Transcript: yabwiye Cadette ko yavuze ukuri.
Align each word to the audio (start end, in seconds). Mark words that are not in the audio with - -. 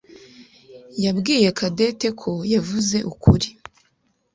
yabwiye 1.03 1.47
Cadette 1.59 2.07
ko 2.21 2.31
yavuze 2.53 2.97
ukuri. 3.11 3.47